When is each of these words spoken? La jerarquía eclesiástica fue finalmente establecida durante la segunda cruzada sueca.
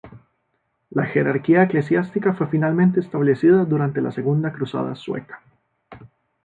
La 0.89 1.05
jerarquía 1.05 1.61
eclesiástica 1.61 2.33
fue 2.33 2.47
finalmente 2.47 2.99
establecida 2.99 3.65
durante 3.65 4.01
la 4.01 4.11
segunda 4.11 4.51
cruzada 4.51 4.95
sueca. 4.95 5.43